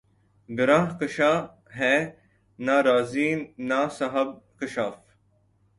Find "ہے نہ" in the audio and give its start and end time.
1.77-2.75